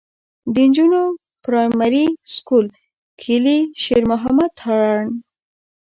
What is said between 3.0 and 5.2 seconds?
کلي شېر محمد تارڼ.